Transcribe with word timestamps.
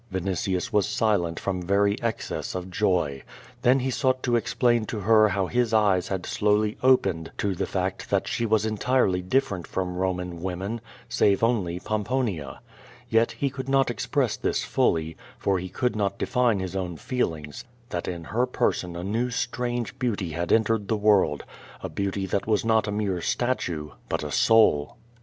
Vinitius 0.11 0.73
was 0.73 0.87
silent 0.87 1.39
from 1.39 1.61
very 1.61 1.93
excess 2.01 2.55
of 2.55 2.71
joy. 2.71 3.21
Then 3.61 3.81
he 3.81 3.91
sought 3.91 4.23
to 4.23 4.35
explain 4.35 4.85
to 4.85 5.01
her 5.01 5.29
how 5.29 5.45
his 5.45 5.75
eyes 5.75 6.07
had 6.07 6.25
slowly 6.25 6.75
opened 6.81 7.31
to 7.37 7.53
the 7.53 7.67
fact 7.67 8.09
that 8.09 8.27
she 8.27 8.43
was 8.47 8.65
entirely 8.65 9.21
different 9.21 9.67
from 9.67 9.95
Roman 9.97 10.41
women, 10.41 10.81
save 11.07 11.43
only 11.43 11.79
Pomponia. 11.79 12.61
Yet 13.09 13.33
he 13.33 13.51
could 13.51 13.69
not 13.69 13.91
express 13.91 14.37
this 14.37 14.63
fully, 14.63 15.17
for 15.37 15.59
he 15.59 15.69
could 15.69 15.95
not 15.95 16.17
define 16.17 16.57
his 16.57 16.75
own 16.75 16.97
feelings, 16.97 17.63
that 17.89 18.07
in 18.07 18.23
her 18.23 18.47
person 18.47 18.95
a 18.95 19.03
new 19.03 19.29
strange 19.29 19.99
beauty 19.99 20.31
had 20.31 20.51
entered 20.51 20.87
the 20.87 20.97
world, 20.97 21.43
a 21.83 21.89
beauty 21.89 22.25
that 22.25 22.47
was 22.47 22.65
not 22.65 22.87
a 22.87 22.91
mere 22.91 23.21
statue, 23.21 23.91
but 24.09 24.23
a 24.23 24.31
soul. 24.31 24.97